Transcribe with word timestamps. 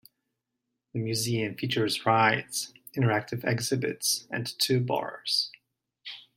The 0.93 0.99
museum 0.99 1.53
features 1.55 2.07
"rides", 2.07 2.73
interactive 2.97 3.43
exhibits, 3.45 4.25
and 4.31 4.51
two 4.57 4.79
bars. 4.79 5.51